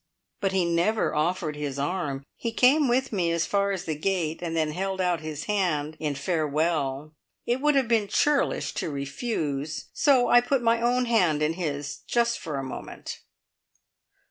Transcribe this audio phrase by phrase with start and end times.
[0.39, 2.25] But he never offered his arm!
[2.35, 5.95] He came with me as far as the gate, and then held out his hand
[5.99, 7.13] in farewell.
[7.45, 11.97] It would have been churlish to refuse, so I put my own hand in his
[12.07, 13.21] just for a moment.